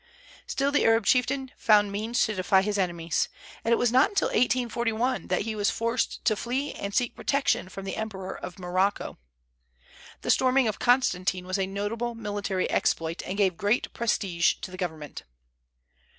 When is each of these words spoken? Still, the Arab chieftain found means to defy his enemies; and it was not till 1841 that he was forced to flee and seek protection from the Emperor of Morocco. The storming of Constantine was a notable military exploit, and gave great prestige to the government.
Still, 0.47 0.71
the 0.71 0.83
Arab 0.83 1.05
chieftain 1.05 1.51
found 1.57 1.91
means 1.91 2.25
to 2.25 2.33
defy 2.33 2.63
his 2.63 2.79
enemies; 2.79 3.29
and 3.63 3.71
it 3.71 3.77
was 3.77 3.91
not 3.91 4.15
till 4.15 4.29
1841 4.29 5.27
that 5.27 5.43
he 5.43 5.53
was 5.53 5.69
forced 5.69 6.25
to 6.25 6.35
flee 6.35 6.73
and 6.73 6.95
seek 6.95 7.15
protection 7.15 7.69
from 7.69 7.85
the 7.85 7.95
Emperor 7.95 8.35
of 8.35 8.57
Morocco. 8.57 9.19
The 10.21 10.31
storming 10.31 10.67
of 10.67 10.79
Constantine 10.79 11.45
was 11.45 11.59
a 11.59 11.67
notable 11.67 12.15
military 12.15 12.67
exploit, 12.71 13.21
and 13.27 13.37
gave 13.37 13.57
great 13.57 13.93
prestige 13.93 14.55
to 14.61 14.71
the 14.71 14.75
government. 14.77 15.21